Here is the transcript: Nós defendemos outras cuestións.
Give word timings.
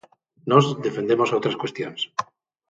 Nós 0.49 0.63
defendemos 0.85 1.33
outras 1.35 1.59
cuestións. 1.61 2.01